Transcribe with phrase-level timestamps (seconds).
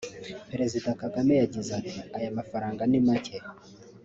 [0.51, 3.37] Perezida Kagame yagize ati “Aya mafaranga ni make